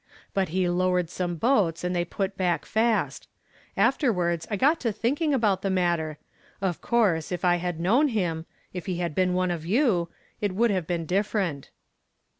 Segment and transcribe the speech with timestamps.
[0.33, 3.27] But he lowered some boats and they put back fast.
[3.77, 6.17] Afterwards I got to thinking about the matter.
[6.59, 10.09] Of course if I had known him if he had been one of you
[10.39, 11.69] it would have been different."